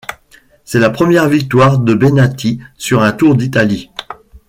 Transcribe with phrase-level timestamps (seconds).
[0.65, 3.91] C'est la première victoire de Bennati sur un Tour d'Italie.